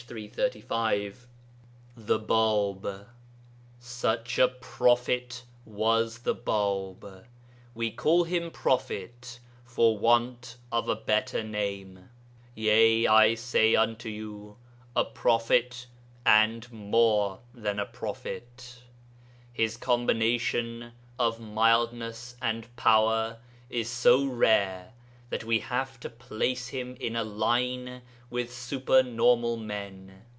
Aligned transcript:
335.] 0.07 1.27
THE 1.95 2.19
BĀB 2.19 3.05
Such 3.79 4.39
a 4.39 4.47
prophet 4.49 5.43
was 5.63 6.17
the 6.19 6.35
Bāb; 6.35 7.23
we 7.75 7.91
call 7.91 8.23
him 8.25 8.49
'prophet' 8.49 9.39
for 9.63 9.97
want 9.97 10.57
of 10.71 10.89
a 10.89 10.95
better 10.95 11.43
name; 11.43 12.09
'yea, 12.55 13.07
I 13.07 13.35
say 13.35 13.75
unto 13.75 14.09
you, 14.09 14.57
a 14.97 15.05
prophet 15.05 15.85
and 16.25 16.69
more 16.71 17.39
than 17.53 17.79
a 17.79 17.85
prophet.' 17.85 18.81
His 19.53 19.77
combination 19.77 20.91
of 21.19 21.39
mildness 21.39 22.35
and 22.41 22.75
power 22.75 23.37
is 23.69 23.87
so 23.87 24.25
rare 24.25 24.93
that 25.29 25.45
we 25.45 25.59
have 25.59 25.97
to 25.97 26.09
place 26.09 26.67
him 26.69 26.93
in 26.99 27.15
a 27.15 27.23
line 27.23 28.01
with 28.29 28.53
super 28.53 29.01
normal 29.01 29.55
men. 29.55 30.25